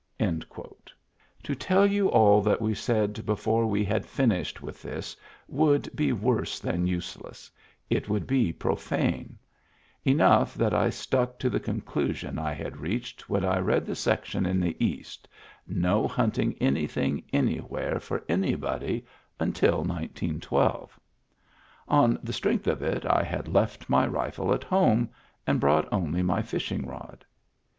[1.43, 5.15] To tell you all that we said before we had fin ished with this
[5.47, 7.51] would be worse than useless—
[7.91, 9.37] it would be profane;
[10.03, 14.47] enough that I stuck to the conclusion I had reached when I read the section
[14.47, 15.27] in the East—
[15.67, 19.05] no hunting anything anywhere for anybody
[19.39, 20.89] until 191 2.
[21.89, 25.09] On the strength of it I had left my rifle at home
[25.45, 27.23] and brought only my fishing rod.